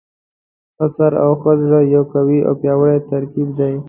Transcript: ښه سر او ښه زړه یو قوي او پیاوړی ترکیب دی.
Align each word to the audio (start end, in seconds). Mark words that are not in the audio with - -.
ښه 0.75 0.85
سر 0.95 1.13
او 1.25 1.31
ښه 1.41 1.51
زړه 1.63 1.79
یو 1.95 2.03
قوي 2.13 2.39
او 2.47 2.53
پیاوړی 2.61 2.97
ترکیب 3.11 3.49
دی. 3.59 3.73